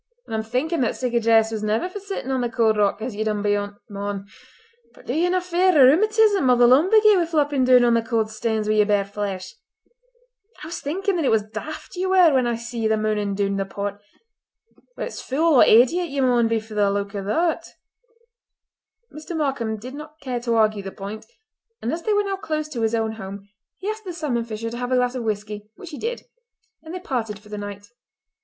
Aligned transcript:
An' 0.27 0.33
I'm 0.33 0.41
thinkin' 0.41 0.81
that 0.81 0.95
sic 0.95 1.13
a 1.13 1.19
dress 1.19 1.51
never 1.61 1.83
was 1.83 1.93
for 1.93 1.99
sittin' 1.99 2.31
on 2.31 2.41
the 2.41 2.49
cauld 2.49 2.75
rock, 2.75 3.03
as 3.03 3.15
ye 3.15 3.23
done 3.23 3.43
beyont. 3.43 3.77
Mon! 3.87 4.25
but 4.95 5.05
do 5.05 5.13
ye 5.13 5.29
no 5.29 5.39
fear 5.39 5.71
the 5.71 5.81
rheumatism 5.83 6.49
or 6.49 6.55
the 6.55 6.65
lumbagy 6.65 7.15
wi' 7.15 7.27
floppin' 7.27 7.63
doon 7.65 7.85
on 7.85 7.93
to 7.93 8.01
the 8.01 8.07
cauld 8.07 8.31
stanes 8.31 8.67
wi' 8.67 8.77
yer 8.77 8.85
bare 8.85 9.05
flesh? 9.05 9.53
I 10.63 10.65
was 10.65 10.81
thinking 10.81 11.17
that 11.17 11.25
it 11.25 11.29
was 11.29 11.43
daft 11.43 11.95
ye 11.95 12.07
waur 12.07 12.33
when 12.33 12.47
I 12.47 12.55
see 12.55 12.79
ye 12.79 12.87
the 12.87 12.97
mornin' 12.97 13.35
doon 13.35 13.57
be 13.57 13.63
the 13.63 13.69
port, 13.69 14.01
but 14.95 15.05
it's 15.05 15.21
fule 15.21 15.61
or 15.61 15.63
eediot 15.65 16.09
ye 16.09 16.19
maun 16.19 16.47
be 16.47 16.59
for 16.59 16.73
the 16.73 16.89
like 16.89 17.13
o' 17.13 17.23
thot!" 17.23 17.67
Mr. 19.13 19.37
Markam 19.37 19.77
did 19.79 19.93
not 19.93 20.19
care 20.19 20.39
to 20.39 20.55
argue 20.55 20.81
the 20.81 20.91
point, 20.91 21.27
and 21.79 21.93
as 21.93 22.01
they 22.01 22.13
were 22.13 22.23
now 22.23 22.37
close 22.37 22.67
to 22.69 22.81
his 22.81 22.95
own 22.95 23.11
home 23.11 23.47
he 23.77 23.87
asked 23.87 24.05
the 24.05 24.13
salmon 24.13 24.45
fisher 24.45 24.71
to 24.71 24.77
have 24.77 24.91
a 24.91 24.95
glass 24.95 25.13
of 25.13 25.21
whisky—which 25.23 25.91
he 25.91 25.99
did—and 25.99 26.91
they 26.91 26.99
parted 26.99 27.37
for 27.37 27.49
the 27.49 27.57
night. 27.59 27.89